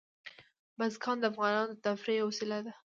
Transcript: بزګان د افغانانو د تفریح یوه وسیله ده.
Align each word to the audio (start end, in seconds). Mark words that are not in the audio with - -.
بزګان 0.77 1.17
د 1.19 1.23
افغانانو 1.31 1.71
د 1.75 1.79
تفریح 1.85 2.17
یوه 2.19 2.29
وسیله 2.29 2.57
ده. 2.65 2.71